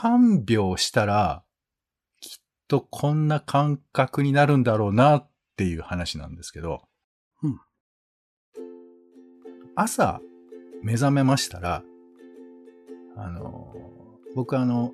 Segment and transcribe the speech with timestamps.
[0.00, 1.42] 看病したら、
[2.20, 2.38] きっ
[2.68, 6.82] とこんな感覚になるんだろうなっていう話なんですけど、
[7.42, 7.60] うん。
[9.74, 10.20] 朝
[10.82, 11.82] 目覚めましたら、
[13.16, 13.74] あの、
[14.36, 14.92] 僕あの、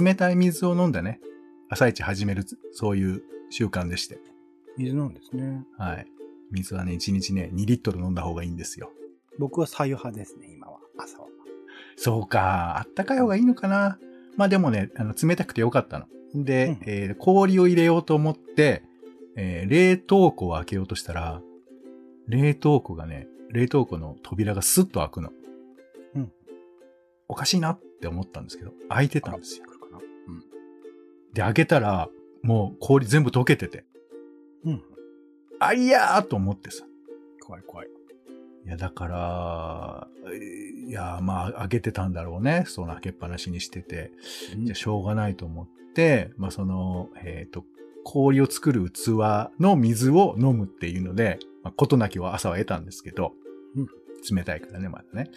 [0.00, 1.20] 冷たい水を飲んでね、
[1.68, 4.18] 朝一始める、そういう習慣でして。
[4.78, 5.64] 水なんですね。
[5.76, 6.06] はい。
[6.52, 8.90] 水はね、1日ね、2リットル飲んだ方がいいんですよ。
[9.38, 10.78] 僕は左右派ですね、今は。
[10.98, 11.26] 朝は。
[11.96, 13.98] そうか、あったかい方がいいのかな。
[14.36, 16.06] まあでもね、あの冷たくてよかったの。
[16.34, 18.82] で、うんえー氷を入れようと思って、
[19.36, 21.42] えー冷凍庫を開けようとしたら、
[22.28, 25.30] 冷凍庫がね、冷凍庫の扉がスッと開くの。
[26.14, 26.32] うん。
[27.28, 29.64] おかしいなって思ったんですけど、開いてたんですよ。
[30.28, 30.40] うん。
[31.34, 32.08] で、開けたら、
[32.42, 33.84] もう氷全部溶けてて、
[34.64, 34.82] うん。
[35.58, 36.84] あいやーと思ってさ。
[37.40, 37.88] 怖い怖い。
[38.66, 42.64] いや、だから、えーいや、まあ、開けてたんだろうね。
[42.66, 44.10] その開けっぱなしにしてて。
[44.58, 47.64] じゃあしょうがないと思って、まあその、えっ、と、
[48.02, 49.10] 氷を作る器
[49.60, 53.34] の水を飲むっていうので、まあ、ことなきは朝は得たんですけど、
[53.76, 53.86] うん
[54.36, 55.30] 冷たいからね、まだね。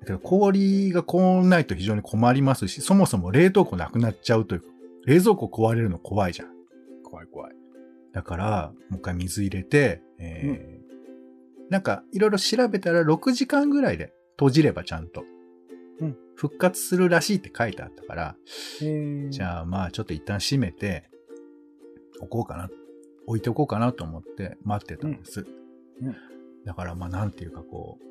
[0.00, 4.66] だけど氷がこんないと非常に困りますし、そもそも冷凍庫なくなっちゃうというか、
[5.08, 6.48] 冷蔵庫壊れるの怖いじゃん。
[7.02, 7.54] 怖い怖い。
[8.12, 10.78] だから、もう一回水入れて、えー
[11.70, 15.24] なんか、いろいろ調べたら6時間ぐらいで閉じればちゃんと、
[16.00, 18.36] うん復活するらしいって書いてあったから、
[18.80, 21.10] えー、じゃあまあちょっと一旦閉めて、
[22.20, 22.68] 置こうかな、
[23.26, 25.46] 置いておこうかなと思って待ってたんです。
[26.00, 26.16] うんうん
[26.64, 28.04] だからまあなんていうかこう、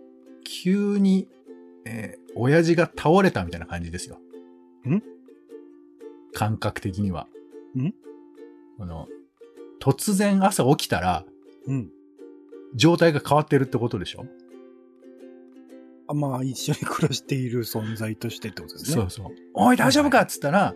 [0.44, 1.28] 急に、
[1.86, 4.20] えー親父が倒れたみたいな感じですよ。
[4.88, 5.02] ん？
[6.34, 7.28] 感覚的には。
[7.78, 7.94] ん？
[8.78, 9.08] この、
[9.80, 11.26] 突然朝起きたら、
[11.68, 11.90] うん。
[12.76, 14.26] 状態が変わってるってことでしょ、
[16.08, 18.94] あまあ、一緒に暮らしている存在としてってことですね。
[18.96, 19.26] そうそう。
[19.54, 20.22] おい大丈夫か？
[20.22, 20.76] っつったら、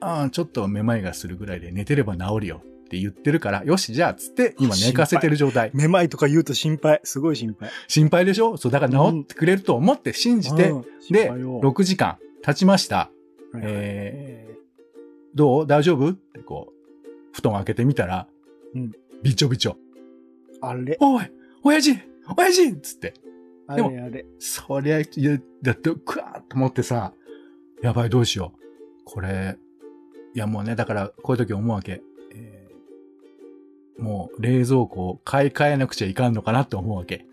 [0.00, 5.70] ああ、ちょっとめまいがするぐらいで寝てれば治るよって言ってるから、よし、じゃあ、っつって、今寝かせてる状態。
[5.74, 7.00] めまいとか言うと心配。
[7.04, 7.70] すごい心配。
[7.88, 8.56] 心配でしょ？
[8.56, 12.96] そう、だから治ってくれると思って信じて、うんで、心配よ6時間経ちました。
[12.96, 13.10] は
[13.54, 14.54] いはいえー、
[15.34, 15.66] どう？
[15.66, 16.10] 大丈夫？
[16.10, 16.74] ってこう、
[17.32, 18.26] 布団開けてみたら、
[18.74, 19.76] うんびちょびちょ。
[20.60, 21.30] あれおい
[21.62, 21.98] 親父
[22.36, 23.14] 親父っつって。
[23.66, 24.26] あでもれあれ。
[24.38, 27.14] そりゃ、いや、だって、くわーっと思ってさ、
[27.82, 28.58] やばい、どうしよう。
[29.04, 29.56] これ、
[30.34, 32.02] いやもうね、だから、こういう時思うわけ。
[32.32, 37.26] えーもう、冷蔵庫を買い替えなくちゃいかんのかなって思うわけ。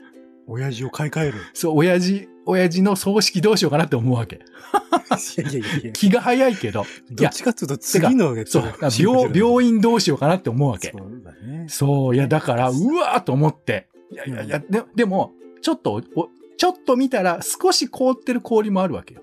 [0.48, 1.40] 親父を買い替える。
[1.54, 4.38] そう、親父、親父の葬式どうしようかなって思うわけ。
[4.38, 5.92] いやいやいや。
[5.92, 6.86] 気が早いけど。
[7.12, 10.98] どっ、ちかっていうと次のやつそう、病、病院どうしようかなって思うわけそ。
[10.98, 11.66] うだね。
[11.70, 13.90] そう、いや、だから、うわーと思って。
[14.12, 15.32] いやいやいや、ででも、
[15.62, 19.22] ちょっと、おちょっと見たら少し凍ってる氷もあるわけよ。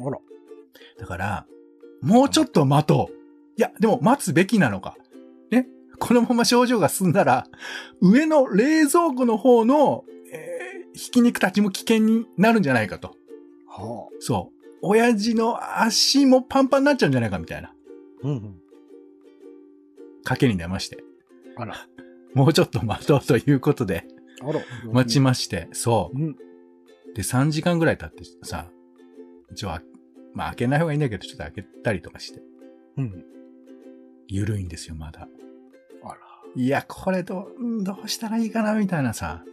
[0.00, 0.18] あら。
[0.98, 1.46] だから、
[2.00, 3.14] もうちょっと待とう。
[3.58, 4.96] いや、でも待つべきなのか。
[5.50, 5.66] ね？
[5.98, 7.46] このまま症状が進んだら、
[8.00, 10.15] 上の冷蔵庫の方の、えー
[10.96, 13.14] ひき肉たちも危険になるんじゃないかと。
[13.68, 14.68] はそう。
[14.82, 17.72] 親父の足もパンパンになっちゃうんじゃないかみたいなあ。
[18.22, 18.60] うんうん。
[20.24, 21.04] 賭けに出まして。
[21.56, 21.74] あら。
[22.34, 24.06] もうちょっと待とうということで、
[24.42, 24.60] あら。
[24.92, 26.30] 待ちまして、そうん。
[26.30, 26.36] う。
[27.14, 28.70] で、3時間ぐらい経ってさ、
[29.52, 29.82] 一応あ、
[30.34, 32.42] まあ開けない方がいいんだけど、ちょっと開けたりとかして、
[32.96, 33.24] うん。
[34.28, 35.28] ゆるいんですよ、まだ。
[36.02, 36.18] あら。
[36.54, 37.48] いや、これど
[37.82, 39.44] どうしたらいいかな、みたいなさ。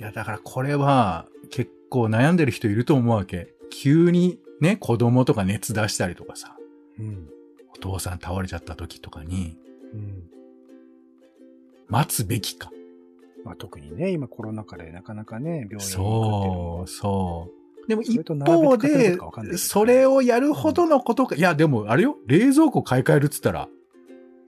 [0.00, 3.52] いや、だからこれは、結構悩んでる人いると思うわけ。
[3.70, 6.56] 急にね、子供とか熱出したりとかさ、
[6.98, 7.28] うん。
[7.74, 9.58] お父さん倒れちゃった時とかに、
[9.92, 10.22] うん。
[11.88, 12.70] 待つべきか。
[13.44, 17.50] まあ特にね、今コロナ禍でなかなかね、病院にそう、もそ
[17.84, 17.86] う。
[17.86, 23.68] でも一方でそれをやるほどのことか、いや、でもあれよ、冷蔵庫買い替えるっつったら、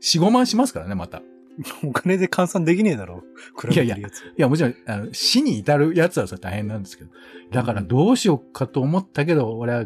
[0.00, 1.20] 4、5万しますからね、また。
[1.58, 3.22] い お金で換算できねえだろ。
[3.60, 4.22] 比べてるやつ。
[4.36, 7.10] や、もちろん、あの死に至るやつはさ、大変なんですけど。
[7.50, 9.84] だからどうしようかと思ったけど、俺は、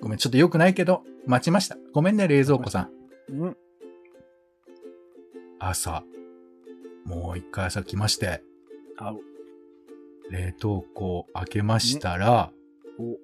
[0.00, 1.76] ごめん、ちょっと良くないけど、待ちました。
[1.92, 2.90] ごめんね、冷蔵庫さ
[3.30, 3.32] ん。
[3.32, 3.56] うん。
[5.58, 6.02] 朝、
[7.04, 8.42] もう一回朝来まして。
[10.30, 12.50] 冷凍庫開けましたら、
[12.98, 13.16] お。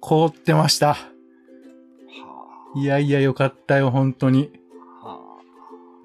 [0.00, 0.94] 凍ってました。
[0.94, 1.10] は
[2.76, 2.78] あ。
[2.78, 4.52] いやいや、よかったよ、本当に。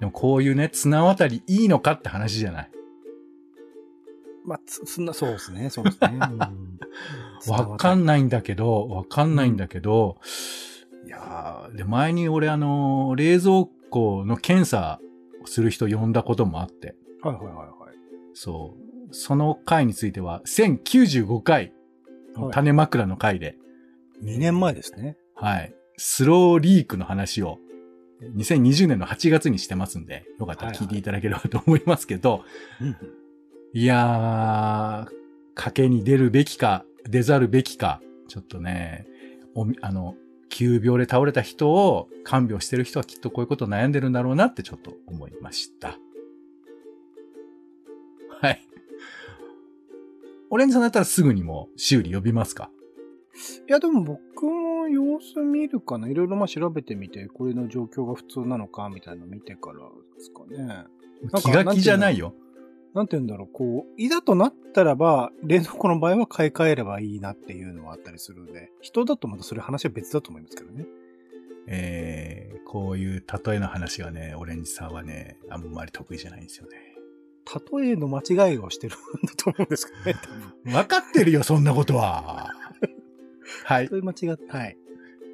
[0.00, 2.70] でもこういうね、綱渡りいいのかって話じゃない。
[2.74, 2.80] あ。
[4.44, 6.10] まあ、つ、そんな、そうですね、そうですね。
[6.12, 6.38] うん、
[7.52, 8.22] わかんない。
[8.22, 10.18] んだけど、わかんないんだけど、
[11.06, 15.00] いやーで、前に俺あの、冷蔵校の検査
[15.42, 17.68] をする人呼んだこともあって、はいはいはいはい。
[18.34, 19.14] そう。
[19.14, 21.72] その回については、1095回、
[22.34, 23.56] はい種枕の回で、
[24.22, 25.16] 2年前ですね。
[25.34, 25.74] はい。
[25.96, 27.58] スローリークの話を、
[28.20, 32.44] 2020年の8月にしてますんで、よかったら聞いていただければと思いますけど、
[32.80, 32.96] うん
[33.72, 39.06] いやー、賭けに出るべきか、出ざるべきか、ちょっとね、
[39.80, 40.16] あの、
[40.48, 45.96] 急病で倒れた人を看病してる人はきっとこういうこと悩んでるんだろうなってちょっと思いました。
[48.40, 48.66] はい。
[50.50, 52.70] オレンジさんだったらすぐにもう修理呼びますか？
[53.68, 56.08] いや、でも僕も様子見るかな？
[56.08, 60.84] いろいろまあ調べてみて、これの状況が普通なのか、みたいなの見てからですかね。
[61.40, 62.34] 気が気じゃないよ。
[62.94, 70.86] なんて言うんだろう、こう、いざとなったらば、冷蔵庫の場合は買い替えればいいなっていうのはあったりするんで、人だとまたそれ話は別だと思いますけどね。
[71.68, 76.90] えー、こういう例えの話はね、オレンジさんはね、あんまり得意じゃないんですよね。
[77.80, 80.14] 例えの間違いをしてるんだと思うんですけどね。
[80.22, 80.28] 多
[80.70, 82.48] 分わかってるよ、そんなことは。
[83.64, 83.94] はいそ。
[83.94, 84.76] ういう間違って、はい。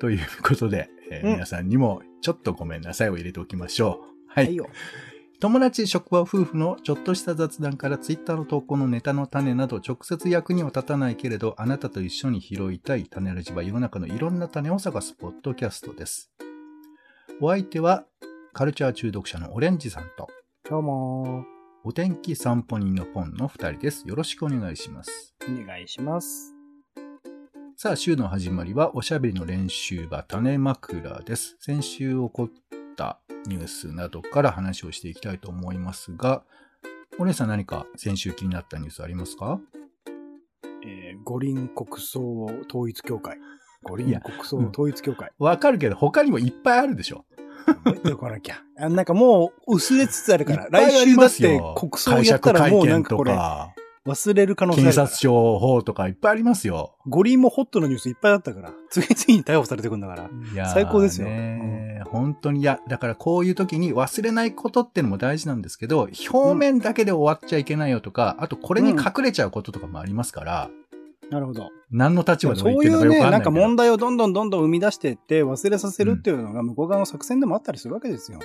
[0.00, 3.90] ということで、えーうん皆さんにもちょっとごめんなさいを入れておきましょう。
[3.90, 3.96] は。
[4.28, 4.68] はいいよ。
[5.38, 16.30] 友達、職場、夫婦のちょっとした雑談からツイッターの投稿のネタの種など直接役には立たないけれど、あなたと一緒に拾いたい種ラジは世の中のいろんな種を探すポッドキャストです。
[17.40, 18.06] お相手は、
[18.54, 20.28] カルチャー中毒者のオレンジさんと、
[20.70, 21.44] どうも
[21.84, 24.08] お天気散歩人のポンの二人です。
[24.08, 25.34] よろしくお願いします。
[25.40, 25.62] ー。
[25.62, 26.56] お願いします。
[27.78, 31.58] さあ、週の始まりは、おしゃべりの練習場、種枕です。
[31.61, 32.49] 先週起こっ
[32.96, 36.43] たニュースなどから話をしていきたいと思いますが、
[37.19, 39.61] お姉さん何か先週気になったニュースありますか？
[40.87, 43.37] えー、五輪国葬統一協会。
[43.82, 45.32] 五輪国葬統一協会。
[45.38, 47.26] わかるけど、他にもいっぱいあるでしょ。
[47.67, 48.62] 覚えておかなきゃ。
[48.78, 51.75] あなんかもう薄れつつあるから、来週だってますよ。
[51.76, 55.19] 国葬やったらもうなんかこれ解釈会見とか忘れる可能性あるから検察。
[55.19, 56.97] 庁法とかいっぱいありますよ。
[57.06, 60.31] 五輪もホットのニュースいっぱいあったから、次々に逮捕されてくんだから。
[60.53, 70.70] いやー最高ですよね本当に、いや、だからこういう時に忘れないことってのも大事なんですけど、表面だけで終わっちゃいけないよとか、あとこれに隠れちゃうこととかもありますから、
[71.31, 71.70] なるほど。
[71.91, 78.38] 何の立場でそう言ってるのかよいうね、なんか問題をどんどんどんどん生み出していって忘れさせるっていうのが向こう側の作戦でもあったりするわけですよ。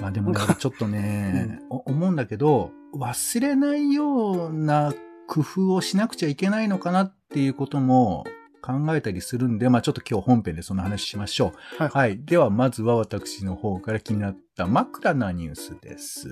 [0.00, 4.94] まあでもね、ちょっとね、お思うんだけど、忘れないような
[5.26, 8.24] 工夫をしなくちゃいけないのかなっていうことも
[8.62, 11.82] 考えたりするんで、まあちょっと今日本編でその話しましょう。
[11.82, 12.24] はいはい。
[12.24, 16.28] ではまずは私の方から気になった枕なニュースです。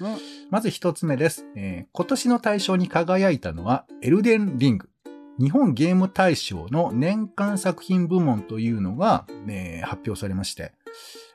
[0.00, 0.16] うん
[0.50, 4.88] まず一つ目です、えー今年の大賞に輝いたのは、エルデンリング。
[5.38, 10.72] 日本ゲーム大賞の年間作品部門というのが、えー発表されまして、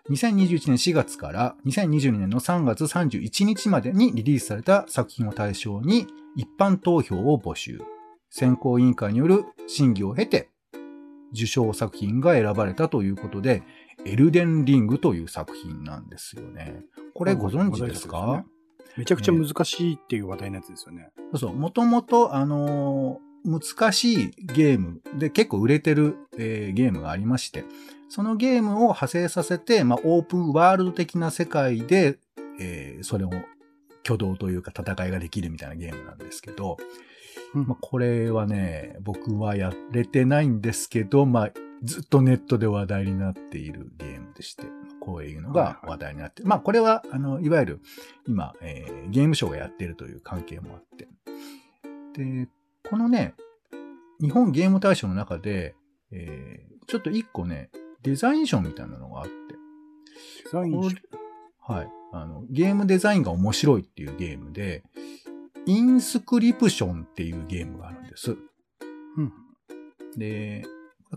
[0.09, 7.81] 2021年4月から2022年の3月31日までにリリースされた作品を対象に一般投票を募集。
[8.29, 10.49] 選考委員会による審議を経て、
[11.33, 13.63] 受賞作品が選ばれたということで、
[14.05, 16.83] エルデンリングという作品なんですよね。
[17.13, 18.45] これご存知ですか、
[18.95, 21.09] めちゃくちゃ難しいっていう話題のやつですよね。
[21.31, 21.55] そうそう。
[21.55, 27.65] もともと、あのー難しいゲームで結構売れてる、えーゲームがありまして、
[28.09, 32.19] そのゲームを派生させて、まあ、オープンワールド的な世界で、
[32.59, 33.31] えーそれを
[34.03, 36.77] 挙動というか戦いができるみたいなゲームなんですけど、
[37.53, 41.51] うんまあ、これはね、僕はやれてないんですけど、まあ、
[41.83, 44.63] ずっとネットで話題になっているゲームでして、
[45.01, 47.81] こういうのが話題になって、まあ、これは、あの、いわゆる、
[48.27, 51.07] 今、えーゲームショーがやっているという関係もあって。
[52.21, 52.47] で、
[52.89, 53.35] このね、
[54.19, 55.75] 日本ゲーム大賞の中で、
[56.11, 57.69] えーちょっと一個ね、
[58.01, 59.31] デザイン賞みたいなのがあって、
[60.45, 60.95] デザインこれ
[61.59, 61.89] はい。
[62.13, 64.83] あの、ゲームデザインが面白いっていうゲームで、
[65.65, 68.37] インスクリプションっていうゲームがあるんです。
[69.17, 69.33] うん
[70.15, 70.65] で、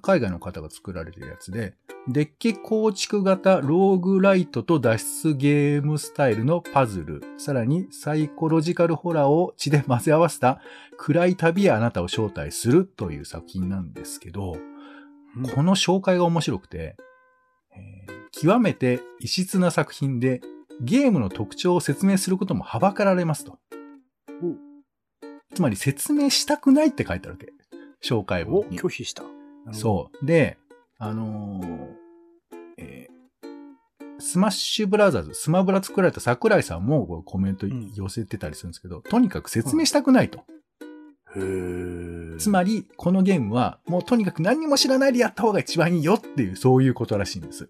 [0.02, 1.74] 海外の方が作られてるやつで、
[2.08, 10.60] デッキ構築型ローグライトと脱出ゲームスタイルのパズル、さらにサイコロジカルホラーを血で混ぜ合わせた
[10.96, 14.56] 暗い旅へあなたを招待するという作品なんですけど、
[15.36, 16.96] うんこの紹介が面白くて、
[17.72, 20.40] えー極めて異質な作品で、
[20.80, 23.58] ゲームの特徴を説明することもはばかられますと。
[24.42, 27.52] おつまり説明したくないって書いてあるわけ。
[28.02, 28.80] 紹介お文に。
[28.80, 29.24] 拒否した。
[29.72, 30.26] そう。
[30.26, 30.58] で、
[30.98, 31.88] あのー
[32.78, 33.20] えー
[34.22, 40.40] スマッシュブラザーズ、スマブラ作られた桜井さんもコメントん寄せてたりするんですけど、とにかく説明したくないと。
[40.40, 40.42] う。
[40.42, 40.59] へー
[42.38, 47.68] つまり、このゲームは、もうとにかく何にも知らないでやった方が一番いいよっていう、そういうことらしいんです。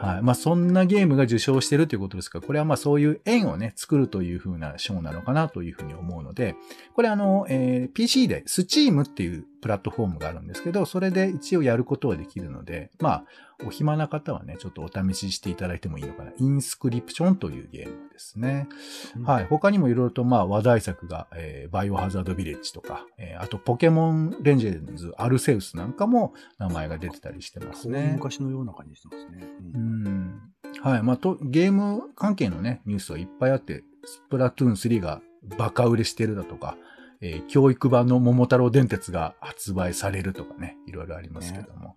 [0.00, 0.22] はい。
[0.22, 6.56] まあ、そんなゲームが受賞してるということですから、これはまあそういう縁をね、作るという風な賞なのかなというふうに思うので、
[6.94, 13.24] これあの、えー、PC で Steam っていうプラットフォームがあるんですけど、それで一応やることはできるので、まあ、
[13.66, 16.30] お暇な方はね、ちょっとお試ししていただいてもいいのかな。
[16.38, 18.68] インスクリプションというゲームですね。
[19.16, 19.46] うん、はい。
[19.46, 28.12] 他にもいろいろとまあ話題作が、えー、バイオハザードビレッジとか、えー、あとポケモンレンジェンズ、アルセウスなんかも名前が出てたりしてますね。
[28.14, 29.48] 昔のような感じしてますね。
[29.74, 30.40] うん、うん
[30.80, 31.02] はい。
[31.02, 35.20] まあ、と、ゲーム関係のね、ニュースはいっぱいあって、スプラトゥーン3が
[35.56, 36.76] バカ売れしてるだとか、
[37.20, 41.94] えー、教育版の桃太郎電鉄が発売されるとかね、いろいろありますけども、ね、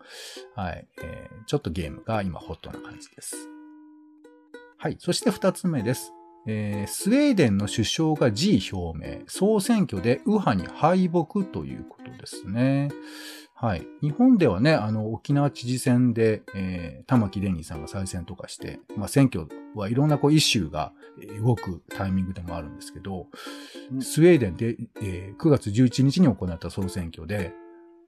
[0.56, 3.36] はい、えー、ちょっとゲームが今ホットな感じです。
[4.78, 4.96] はい。
[5.00, 6.14] そして二つ目です。
[6.48, 12.90] えー、スウェーデンの首相が辞意表明、総選挙で右派に敗北ということですね。
[13.62, 13.86] はい。
[14.02, 20.94] 日本ではね、あの、沖縄知事選で、えー、玉城デニーさんが再選とかして、まあ、選挙はいろんなこう、イシューが
[21.44, 23.28] 動くタイミングでもあるんですけど、
[24.00, 27.52] スウェーデンで、えー、9月11日に行った総選挙で、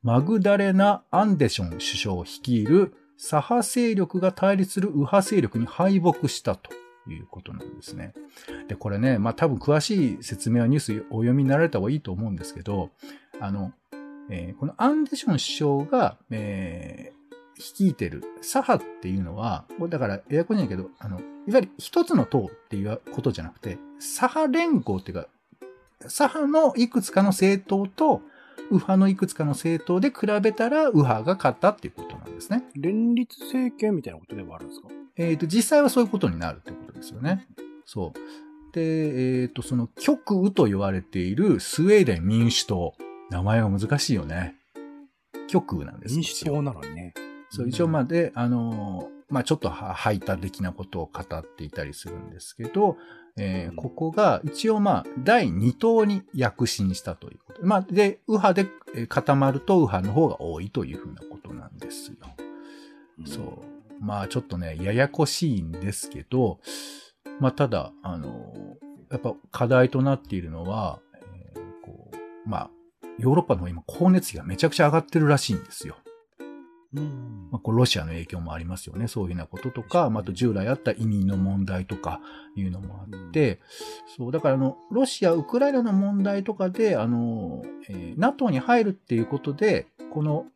[0.03, 6.72] マグダレナ・アンデション首相を率いる左派勢力が対立する右派勢力に敗北したと
[7.10, 8.13] いうことなんですね。
[8.70, 12.89] で、これね、まあ多分詳しい説明はニュースお読みになられた方がいいと思うんですけど、
[13.41, 13.74] あの、
[14.30, 25.28] えー、このアンデション首相が、えー、率いてる左派っていうのは、これだからエアコンじゃないけど、あの、いわゆる一つの党っていうことじゃなくて、左派連合っていうか、
[26.08, 28.22] 左派のいくつかの政党と、
[28.70, 32.63] 右派のいくつかの政党で比べたら右派が勝ったっていうことなんですね。
[32.75, 34.88] 連立政権みたいなことではあるんですか？
[35.18, 37.46] えっ、ー、と、実際はそういうことになるってことですよね。
[37.86, 38.74] そう。
[38.74, 42.94] で、えっ、ー、と、その極右と言われているスウェーデン民主党。
[43.31, 44.55] 名前が難しいよね。
[45.47, 47.13] 極右なんです民主党なのにね。
[47.50, 52.97] そう、一応まで、あのまあ、ちょっと排他的なことを語っていたりするんですけど、
[53.38, 57.65] えー、ここが一応まあ、第2党に躍進したということ。
[57.65, 62.17] まあ、で、右派で固まると右派の方が多いというふうなことなんですよ。
[63.19, 64.03] うん、そう。
[64.03, 66.59] まあ、ちょっとね、ややこしいんですけど、
[67.39, 68.53] まあ、ただ、あの
[69.09, 71.00] やっぱ課題となっているのは、
[71.55, 72.69] えー、こうまあ、
[73.22, 75.96] ヨーロッパの今、光熱費がめちゃくちゃ上がってるらしいんですよ。
[76.94, 79.08] うんまあ、こロシアの影響もありますよね。
[79.08, 82.20] そういうようなこととか、まあ、と従来あった移民の問題とか
[82.56, 83.58] いうのもあって、うん、
[84.18, 90.48] そう、だからあの、ロシア、ウクライナの問題とかで、あの、えー、NATO に入るっていうことで、この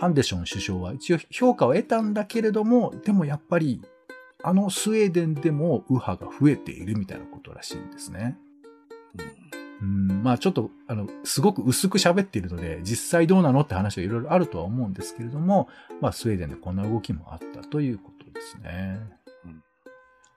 [0.00, 3.82] アンデション首相は一応評価を得たんだけれども、でもやっぱり、
[4.42, 8.36] あのスウェーデンでも右派が増えているみたいなことらしいんですね。
[9.18, 15.68] うんうん、まあちょっと、あの、すごく薄く喋っているので、実際どうなのって話はいろいろあるとは思うんですけれども、
[16.00, 19.00] まあスウェーデンでこんな動きもあったということですね。
[19.44, 19.62] うん、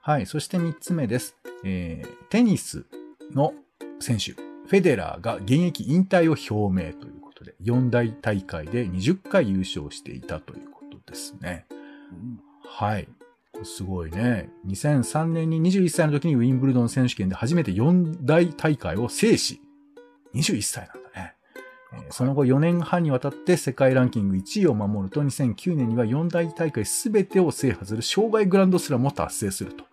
[0.02, 0.26] はい。
[0.26, 1.38] そして三つ目です。
[1.64, 2.86] えー、テニス
[3.34, 3.54] の
[4.00, 11.66] 選手、フェデラーが現役引退を表明ということで、四大大会で20回優勝していたということですね。
[12.12, 13.08] うん、はい。
[13.64, 14.50] すごいね。
[14.68, 19.62] 2003年に21歳の時にウィンブルドン選手権で初めて4大大会を制し、
[20.36, 21.34] 21歳なんだね。
[21.94, 29.86] えー、その後4年半にわたって世界ランキング1位を守ると2009年には4大大会全てを制覇する障害グランドスラムを達成すると。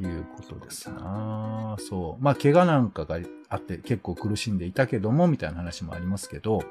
[0.00, 2.22] いうことですなそう。
[2.22, 6.64] まあ、怪我なんかがあって結構苦しんでいたけども、みたいな話もありますけど、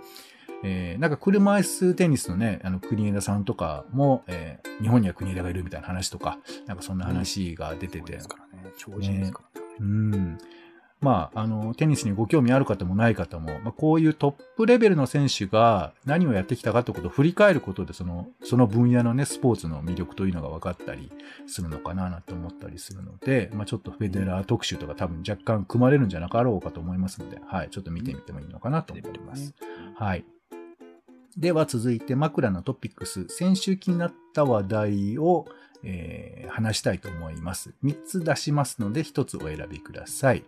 [0.64, 8.00] えー、なんか車椅子テニスのね、あの、国枝さんとかも、えー、日本には国枝がいるみたいな話とか、なんかそんな話が出てて。
[8.00, 8.72] うん、ですからね。
[8.78, 9.68] 超人ですからね。
[9.80, 10.38] うん。
[11.04, 21.12] まあ、あの、テニスにご興味ある方もない方も、まあ、こういうトップレベルの選手が何をやってきたかってことを振り返ることで、その、その分野のね、スポーツの魅力というのが分かったり
[21.46, 29.54] するのかな、なんて思ったりするので、まあ、ちょっとフェデラー特集とか多分若干組まれるんじゃなかろうかと思いますので、はい、ちょっと見てみてもいいのかなと思います。
[29.96, 30.24] はい。
[31.38, 35.46] では続いて枕のトピックス、先週気になった話題を、
[35.84, 37.74] えー、話したいと思います。
[37.84, 40.44] 3つ出しますので1つお選びください。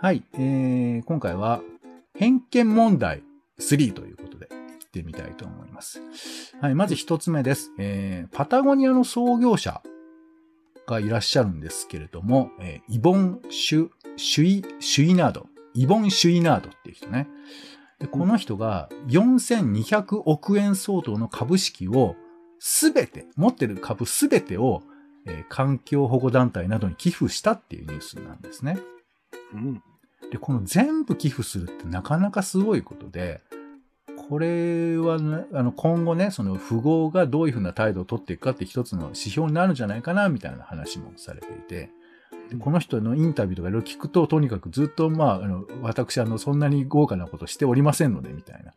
[0.00, 1.60] はい、えー、今回は
[2.14, 3.22] 偏見問題
[3.58, 6.00] 3ということで行ってみたいと思います。
[6.60, 7.72] はい、まず1つ目です。
[7.78, 9.82] えー、パタゴニアの創業者
[10.86, 15.46] がいらっしゃるんですけれども、えー、イボン・シュ、シュイ、シュイナード。
[15.72, 17.28] イボン・シュイナードっていう人ね。
[18.00, 22.16] で、この人が4200億円相当の株式を
[22.58, 24.82] すべて、持ってる株すべてを、
[25.26, 28.78] えー、環境保護団体などに寄付したっていうニュースなんですね。
[29.52, 29.82] うん。
[30.30, 33.40] で、この全部寄付するってなかなかすごいことで、
[34.28, 41.90] これはね、あの、今後ね、その富豪がどういうふうな態度を取っていくかって一つの指標になるんじゃないかな、みたいな話もされていて、で
[42.58, 48.72] この人のインタビューとかいろいろ聞くと、とにかくずっと、まあ、あの、私、あの、そんなに豪華なことしておりませんので、みたいな。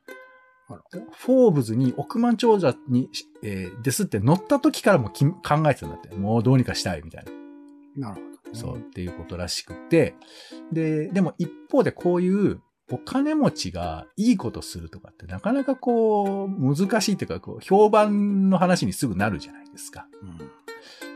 [1.11, 3.09] フォーブズに億万長者に、
[3.43, 5.35] えーですって乗った時からもき考
[5.69, 6.15] えてたんだって。
[6.15, 7.25] もうどうにかしたい、みたい
[7.95, 8.09] な。
[8.09, 8.59] なるほど、ね。
[8.59, 10.15] そう、っていうことらしくて。
[10.71, 12.61] で、でも一方でこういう
[12.91, 20.07] お金持ちがいいことするとかってなかなかこう、難しいっていうか、こう、評判の話にすぐなるじゃないですか。
[20.21, 20.29] うん。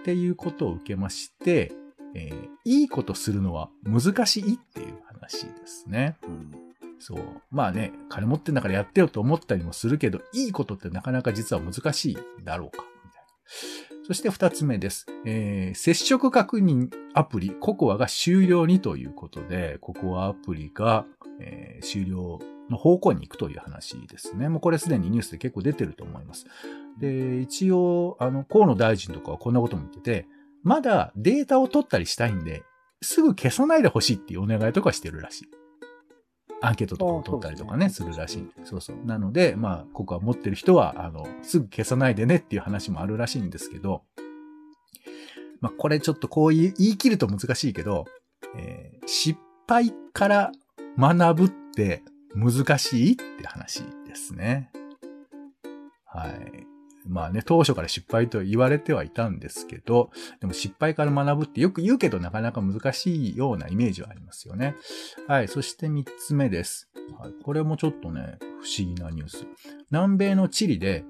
[0.01, 1.73] っていうことを受けまして、
[2.17, 6.17] えーいいことするのは難しいっていう話ですね。
[6.23, 6.51] うん。
[6.99, 7.19] そう。
[7.49, 14.05] まあね、金持ってんだからやってよと思ったりもするけど、いいことってなかなか実は難しいだろうか、みたいな。
[14.05, 15.05] そして二つ目です。
[15.25, 21.05] えー接触確認アプリ、ココアが終了にということで、ココアアプリが、
[21.39, 24.49] えー終了の方向に行くという話ですね。
[24.49, 26.45] もうこれすでにニュースで結構出てると思います。
[26.99, 30.27] で、一応、あの、河野大臣とかはこんなことも言ってて、
[30.67, 32.61] まだデータを取ったりしたいんで、
[33.01, 35.47] すぐ消さないでほしいっていうお願いとかしてるらしい。
[36.61, 38.51] アンケートとかを取ったりとかね、するらしい。
[38.65, 38.97] そうそう。
[39.05, 44.03] なので、まあ、ここは持ってる人は、あの、すぐ消さないでねっていう話もあるらしいんですけど、
[45.61, 48.05] まあ、これちょっとこう言い言い切ると難しいけど、
[48.57, 50.51] えー失敗から
[50.97, 52.03] 学ぶって
[52.35, 54.69] 難しいって話ですね。
[56.05, 56.66] はい。
[57.07, 64.75] まあね、当初から失敗と言われてはいたんですけど、でも失敗から学ぶってよく言うけどなかなか難しいようなイメージはありますよね。
[65.27, 65.47] はい。
[65.47, 66.89] そして三つ目です。
[67.19, 67.31] はい。
[67.43, 69.45] これもちょっとね、不思議なニュース。
[69.91, 71.05] 南米のチリで、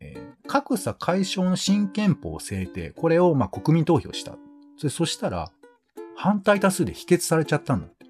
[0.00, 2.90] えー格差解消の新憲法制定。
[2.90, 4.36] これをまあ国民投票した。
[4.78, 5.50] それそしたら、
[6.16, 8.06] 反対多数で否決されちゃったんだって。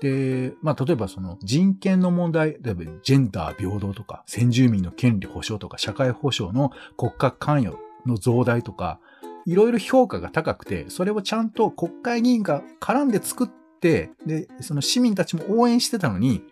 [0.00, 9.00] で、まあ、例えばその人権の問題、例えばジェンダー平等とか、先住民の権利保障とか、社会保障の国家関与の増大とか、
[9.46, 13.48] いろいろ評価が高くて、それをちゃんと国会議員が絡んで作っ
[13.80, 16.42] て、で、その市民たちも応援してたのに、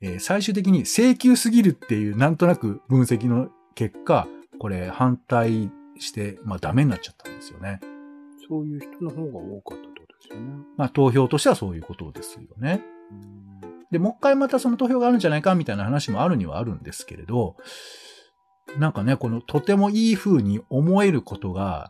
[0.00, 4.26] えー最終的に請求すぎるっていうなんとなく分析の結果、
[4.58, 7.80] これ反対して、まあダメになっちゃったんですよね。
[8.48, 9.89] そういう人の方が多かった
[10.76, 12.82] まあ投票としてはそういうことですよね。
[13.90, 17.56] で、もう一回またその投票があるんじゃないかみたいな話もあるにはあるんですけれど、
[18.78, 21.88] なんかね、このとてもいい風に思えることが、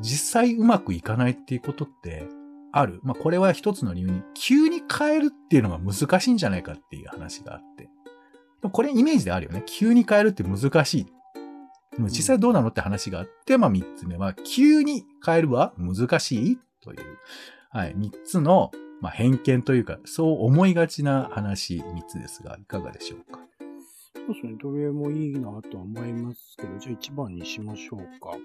[0.00, 2.26] 実際うまくいかないっていうことって
[2.72, 3.00] ある。
[3.04, 7.88] まあこれは一つの理由に、急に変えるっていうのが難しいんじゃないかっていう話があって。
[8.70, 9.62] これイメージであるよね。
[9.66, 11.06] 急に変えるって難しい。
[11.96, 16.98] でも実際どうなのって話があって、まあ三つ目は、急に変えるは難しいという、
[17.70, 23.40] はい、三つの、まあ、偏見というか、そう思いがちな話三つですが、いかがでしょうか？
[24.14, 24.54] そうですね。
[24.62, 28.36] どれもいいなとは思いますけど、じゃあ一番にしましょうか。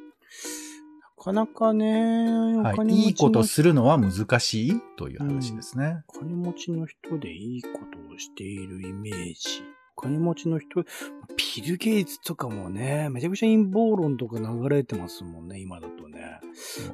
[1.18, 6.04] なかなかね、おはい、金持ちのいいことするのは難しいという話ですね。
[6.08, 9.64] お金持ちの人でいいことをしているイメージ。
[9.98, 16.40] お金持ちの人、ビル・ゲイツとかもね、めちゃくちゃ陰謀論とか流れてますもんね、今だとね。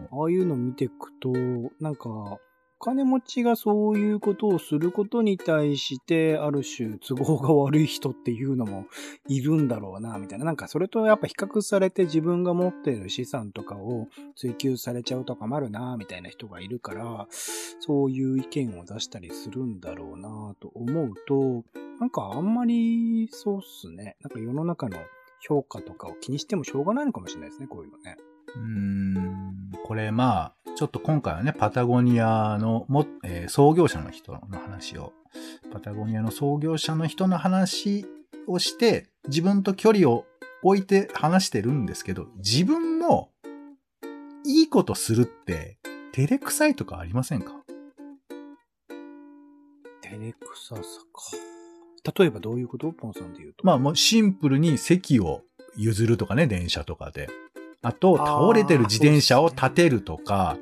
[0.10, 1.34] ああいうの見ていくと、
[1.82, 2.40] なんか、お
[2.84, 8.88] 金持ちがそういうことをすることに対して、ある種都合が悪い人っていうのも
[9.30, 10.44] いるんだろうな、みたいな。
[10.44, 17.26] なんかそれとやっぱ比較されて自分が持っている資産とかを追求されちゃうとかもあるな、みたいな人がいるから、
[17.80, 21.64] そういう意見を出したりするんだろうな、と思うと、
[22.02, 24.18] なんかあんまりそうっすね。
[24.20, 24.98] なんか世の中の
[25.40, 28.18] 評価とかを気にしてもしょうがないのかもしれないですね、こういうのね。
[28.56, 35.14] うーんこれまあ、ちょっと今回はね、パタゴニアのも、えー創業者の人の話を、
[35.72, 38.06] パタゴニアの創業者の人の話
[38.48, 40.26] をして、自分と距離を
[40.62, 43.32] 置いて話してるんですけど、自分も
[44.46, 45.78] いいことするって、
[46.14, 47.54] 照れくさいとかありませんか？
[50.02, 50.84] 照れくささか。
[52.18, 52.92] 例えばどういうこと？
[52.92, 53.66] ポンさんで言うと。
[53.66, 55.42] まあもうシンプルに席を
[55.76, 57.30] 譲るとかね、電車とかで。
[57.84, 60.58] あと、倒れてる自転車を立てるとか、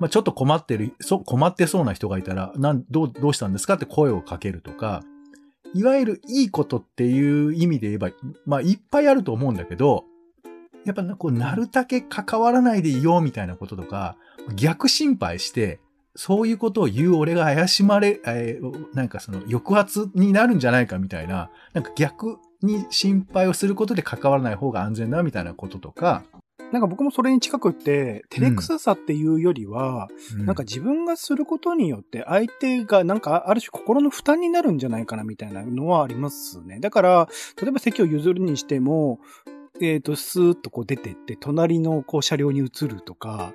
[0.00, 5.02] まあちょっと困ってる、そ困ってそうな人がいたら、なん、どう、どうしたんですかって声をかけるとか、
[5.74, 8.10] いわゆるいいことっていう意味で言えば、
[8.46, 10.04] まあいっぱいあると思うんだけど、
[10.84, 14.16] やっぱなこう、なるだけ関わらないでいようみたいなこととか、
[14.54, 15.80] 逆心配して、
[16.14, 26.24] そういうことを言う俺が怪しまれ、えーなんかその抑圧になるんじゃないかみたいな、なんか逆に心配をすることで関わらない方が安全だみたいなこととか、
[26.72, 36.80] なんか僕もそれに近くって、照れくささっていうよりは、うなんか自分がすることによって相手がなんかある種心の負担になるんじゃないかなみたいなのはありますね。
[36.80, 37.28] だから、
[37.60, 39.20] 例えば席を譲るにしても、
[39.80, 43.52] えっ、と、スーッとこう出てって、隣のこう車両に移るとか、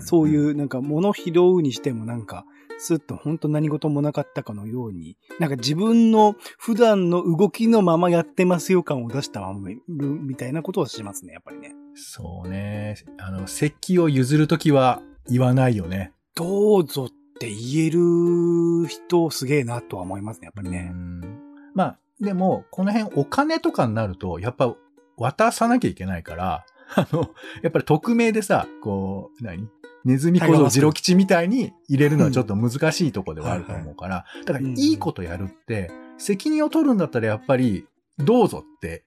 [0.00, 2.44] そういううなんか物拾うにしてもなんか、
[2.78, 11.81] スッと本当何事もなかったかのように、なんか自分の普段の動きのままやってますよ感を出したままみたいなことをしますね、やっぱりね。
[11.94, 12.96] そうね。
[13.18, 16.12] あの、席を譲るときは言わないよね。
[16.34, 20.90] どうぞって言える人すげえなとは思いますね、やっぱりうね。
[20.90, 21.40] ん
[21.74, 24.74] まあ、でも、この辺お金とかになると、やっぱ
[25.16, 27.30] 渡さなきゃいけないから、 あの、
[27.62, 29.68] やっぱり匿名でさ、こう、何？
[30.04, 37.86] ネズミ小僧次郎吉みたいに入れるのはちょっと難しいとこではあると思うから、だからいいことやるって、責任を取るんだったらやっぱり、
[38.18, 39.04] どうぞって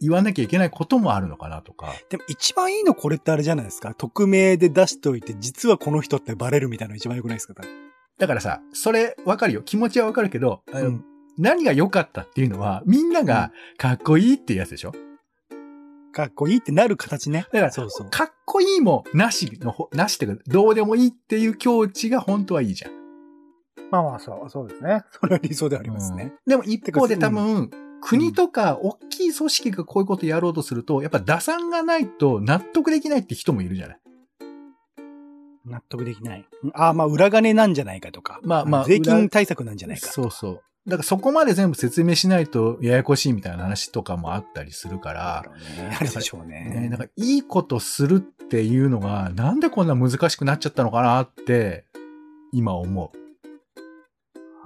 [0.00, 1.92] 言わなきゃいけないこともあるのかなとか。
[2.08, 3.94] でも一番いいのこれってあれじゃないですか。
[3.94, 7.62] 匿名で出しておいて、実はこの人ってバレるみたいなの一番良くないですか？
[8.18, 9.62] だからさ、それわかるよ。
[9.62, 11.04] 気持ちはわかるけど、あのうん
[11.36, 14.92] 何が良かったっていうのは、みんながかっこいいっていうやつでしょ？
[16.12, 17.48] かっこいいってなる形ね。
[17.52, 18.08] だからそうそう。
[18.08, 22.92] かっこいいもなしのほ、なしっていうか、どうでもいいっていう境地が本当はいいじゃん。
[23.90, 25.02] まあまあ、そう、そうですね。
[25.10, 26.22] それは理想でありますね。
[26.22, 27.68] うんでも一方で多分、
[28.04, 33.98] 国とか大きい組織がこういうことやろうとすると、やっぱ打算がないと納得できないって人もいるじゃない。
[35.64, 36.46] 納得できない。
[36.74, 38.40] ああ、まあ裏金なんじゃないかとか。
[38.42, 40.12] まあまあ税金対策なんじゃないか。
[40.12, 40.62] そうそう。
[40.86, 45.44] だからそこまで全部説明しないとややこしいみたいな話とかもあったりするから、
[45.78, 46.88] ね、あるでしょうね、ね。
[46.90, 51.86] なんかいいことするっていうのが、なんでこんな難しくなっちゃったのかなって、
[52.52, 53.23] 今思う。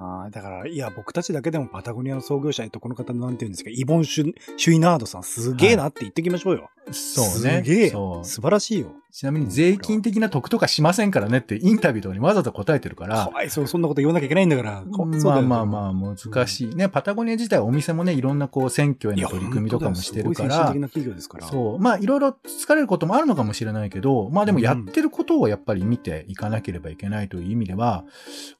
[0.00, 6.70] ああ、だから、いや、僕たちだけでもパタゴニアの創業者、えっと、この方なんて言うんですか、イボン・シュシュイナードさん、すげえなって言ってきましょうよ。
[6.92, 7.62] そうね。
[7.64, 8.92] すげえ素晴らしいよ。
[9.10, 14.84] ちなみに税金的な得とかしませんからねってインタビューとかにわざわざ答えてるからか、わいそう、そんなこと言わなきゃいけないんだから。
[14.84, 16.74] まあまあまあ難しい。
[16.74, 21.46] ね、パタゴニア自体お店もね、いろんなこう選挙への取り組みとかもしてるから的、な企業ですから。
[21.46, 21.78] そう。
[21.78, 28.04] まあいろいろ疲れることもあるのかもしれないけど、まあでもやってることをやっぱり見ていかなければいけないという意味では、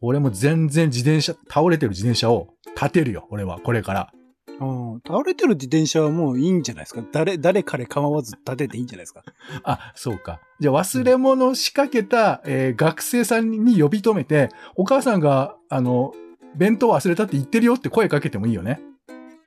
[0.01, 4.13] 俺も全然自転車、倒れてる自転車を立てるよ、俺は、これから。
[4.61, 5.01] うん。
[5.07, 7.03] 倒れてる自転車はもういいんじゃないですか？
[7.13, 9.23] 誰、誰彼構わず立てていいんじゃないですか？
[9.63, 10.41] あ、そうか。
[10.61, 16.13] じゃあ忘れ物仕掛けた、えー学生さんに呼び止めて、お母さんが、あの、
[16.57, 18.81] 弁当忘れたって言ってるよって声かけてもいいよね。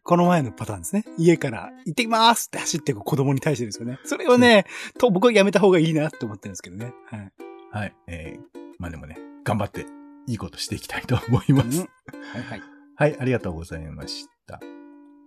[0.04, 1.06] この前のパターンですね。
[1.18, 4.00] 家から行ってきますって走っていく子供に対してですよね。
[4.04, 4.66] それをね、
[4.98, 6.94] と僕はやめた方がいいなって思ってるんですけどね。
[7.06, 7.32] はい。
[7.72, 7.96] はい。
[8.08, 9.86] えー、まあでもね、頑張って
[10.28, 11.82] いいことしていきたいと思います。
[11.82, 11.90] うん
[12.34, 12.62] はいはい。
[12.96, 14.60] はい、ありがとうございました。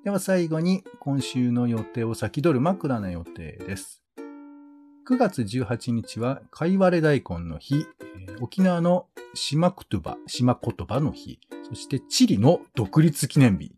[0.05, 4.03] では最後に今週の予定を先取る枕の予定です。
[5.09, 7.87] 9月18日は、貝割れ大根の日、
[8.43, 13.73] 沖縄の島言葉、島言葉の日、そしてチリの独立記念日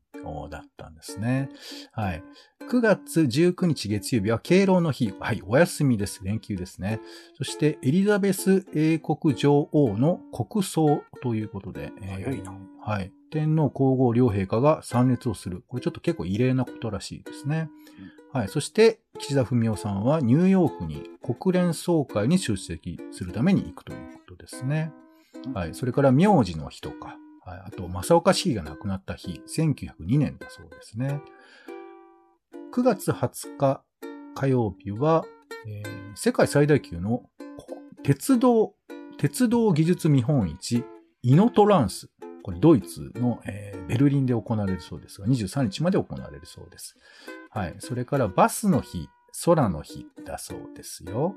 [0.50, 1.48] だったんですね。
[1.92, 2.24] はい。
[2.68, 5.14] 9月19日月曜日は敬老の日。
[5.20, 6.24] はい、お休みです。
[6.24, 7.00] 連休ですね。
[7.38, 13.12] そして、エリザベス英国女王の国葬ということで、えー早いなはい。
[13.30, 15.62] 天皇皇后両陛下が参列をする。
[15.68, 17.70] これちょっと結構異例なことらしいですね。
[18.32, 18.48] はい。
[18.48, 24.90] そして、岸田文雄さんはニューヨークに国連総会に出席するために行くということですね。
[25.54, 25.74] はい。
[25.76, 27.62] それから、名字の日とか、はい。
[27.66, 31.20] あと、正岡市議が亡くなった日、1902年だそうですね。
[32.72, 33.82] 9月20日
[34.34, 35.24] 火曜日は、
[35.66, 37.24] えー世界最大級の
[38.02, 38.74] 鉄道、
[39.18, 40.84] 鉄道技術見本市、
[41.22, 42.08] イノトランス。
[42.42, 46.96] これドイツの、えーベルリンで行われるそうですが、23日まで行われるそうです。
[47.50, 47.76] はい。
[47.78, 49.08] それからバスの日、
[49.44, 51.34] 空の日だそうですよ。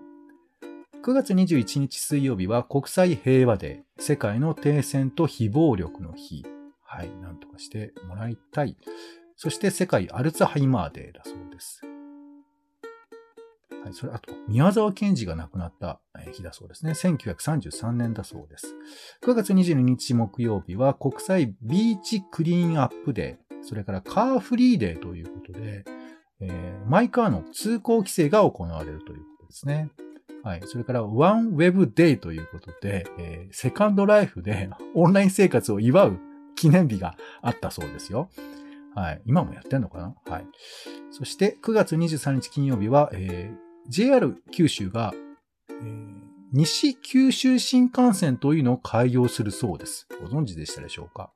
[1.03, 6.45] 9月21日水曜日は国際平和デー、世界の停戦と非暴力の日。
[6.83, 7.09] はい。
[7.21, 8.75] なんとかしてもらいたい。
[9.41, 11.81] そして世界アルツハイマーデーだそうです。
[13.81, 13.93] はい。
[13.93, 16.01] それ、あと、宮沢賢治が亡くなった
[16.33, 16.91] 日だそうですね。
[16.91, 18.75] 1933年だそうです。
[19.23, 25.85] 9月22日木曜日は国際ビーチクリーンアップデー、それからカーフリーデーということで、
[26.41, 29.89] えーマイカーの通行規制が行われるということですね。
[30.43, 30.61] はい。
[30.65, 36.19] それから、ワンウェブデーということで、えーセカンドライフで オンライン生活を祝う
[36.57, 38.29] 記念日があったそうですよ。
[38.99, 39.21] はい。
[39.25, 40.15] 今もやってんのかな？
[40.25, 40.45] はい。
[41.11, 45.13] そして、9月23日金曜日は、えー JR 九州が、
[45.69, 46.19] えー
[46.51, 50.07] 西九州新幹線というのを開業するそうです。
[50.19, 51.31] ご存知でしたでしょうか？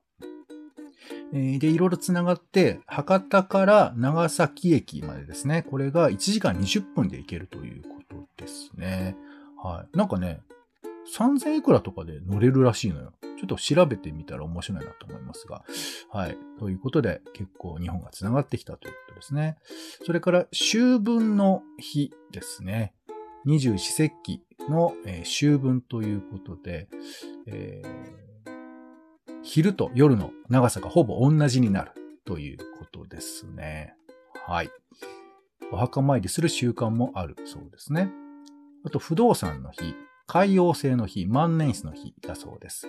[1.33, 5.61] えで、いろいろつながって、博多から長崎駅までですね。
[5.63, 9.15] これが1時間20分で行けるということですね。
[9.63, 9.97] はい。
[9.97, 10.41] なんかね、
[11.15, 13.13] 3000いくらとかで乗れるらしいのよ。
[13.21, 15.63] ちょっと調べてみたら面白いなと思いますが。
[16.09, 16.37] はい。
[16.59, 19.57] ということで、結構日本が繋がってきたということですね。
[20.05, 22.93] それから、秋分の日ですね。
[23.45, 26.87] 二十四節気の、えー、秋分ということで、
[27.47, 28.53] えー、
[29.43, 31.91] 昼と夜の長さがほぼ同じになる
[32.23, 33.95] ということですね。
[34.47, 34.69] はい。
[35.71, 38.09] お墓参りする習慣もあるそうですね。
[38.85, 39.95] あと、不動産の日、
[40.33, 42.87] 海洋星の日、万年筆の日だそうです。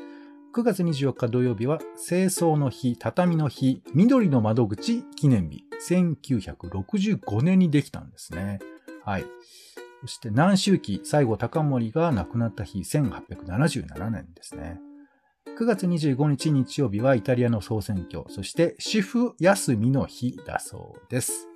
[0.56, 8.60] 9月24日土曜日は、清掃の日、畳の日、緑の窓口記念日、1965年にできたんですね。
[9.04, 9.26] はい。
[10.00, 14.80] そして南周期西郷隆盛が亡くなった日、1877年ですね。
[15.58, 21.50] 9月25日日曜日はイタリアの総選挙、そして主婦休みの日だそうです。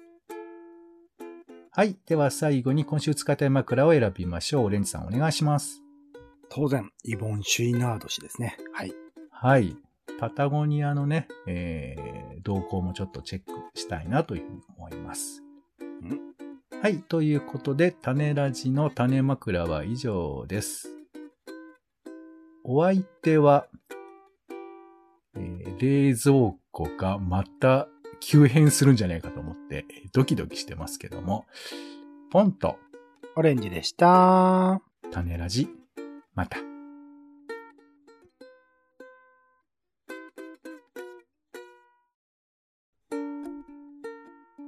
[1.79, 1.97] はい。
[2.07, 4.65] では最後に今週使いたい枕を選びましょう。
[4.65, 5.81] オレンジさんお願いします。
[6.49, 8.57] 当然、イボン・シュイナード氏ですね。
[8.73, 8.93] はい。
[9.31, 9.77] はい。
[10.19, 15.45] パタゴニアのね、えー、動向もちょっとチェックしたいなというふうに思います。
[16.83, 16.99] はい。
[17.03, 20.89] ということで、種ラジの種枕は以上です。
[22.65, 23.69] お相手は、
[25.37, 27.87] えー、冷蔵庫がまた
[28.21, 31.47] 急変するんじゃないかと思って、ドキドキしてますけども、
[32.31, 32.79] ポンと、
[33.37, 34.81] オレンジでした。
[35.11, 35.69] 種ラジ、
[36.35, 36.59] また。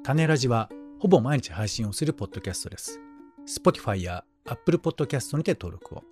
[0.03, 3.01] 種ラジは、ほぼ毎日配信をするポッドキャストです。
[3.47, 6.03] Spotify や Apple Podcast にて登録を。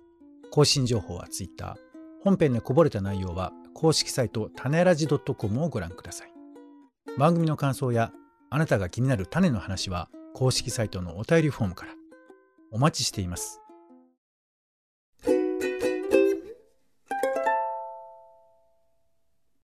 [0.51, 1.77] 更新情報は Twitter。
[2.23, 6.38] 本編でこぼれた内容は公式サイト種ラジ .com をご覧ください。
[7.17, 8.11] 番組の感想や
[8.49, 11.93] あなたが気になる種の話は公式サイトのお便りフォームから
[12.71, 13.61] お待ちしています。